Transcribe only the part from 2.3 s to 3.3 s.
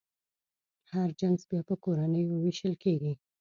وېشل کېږي.